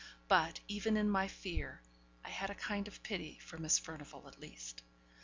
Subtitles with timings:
[0.27, 1.83] But, even in my fear,
[2.25, 4.81] I had a kind of pity for Miss Furnivall, at least.